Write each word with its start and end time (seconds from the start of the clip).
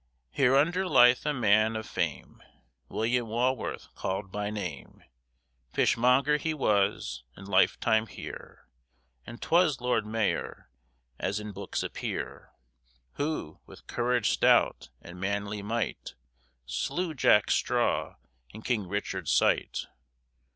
Hereunder 0.31 0.87
lyth 0.87 1.27
a 1.27 1.31
man 1.31 1.75
of 1.75 1.85
Fame, 1.85 2.41
William 2.89 3.27
Walworth 3.27 3.87
callyd 3.93 4.31
by 4.31 4.49
name: 4.49 5.03
Fishmonger 5.73 6.37
he 6.37 6.55
was 6.55 7.23
in 7.37 7.45
lyfftime 7.45 8.07
here, 8.09 8.67
And 9.27 9.39
twise 9.39 9.79
Lord 9.79 10.05
Maior, 10.07 10.69
as 11.19 11.39
in 11.39 11.51
books 11.51 11.83
appere; 11.83 12.47
Who, 13.17 13.59
with 13.67 13.85
courage 13.85 14.31
stout 14.31 14.89
and 15.03 15.21
manly 15.21 15.61
myght, 15.61 16.15
Slew 16.65 17.13
Jack 17.13 17.51
Straw 17.51 18.15
in 18.49 18.63
Kyng 18.63 18.89
Richard's 18.89 19.29
sight. 19.29 19.85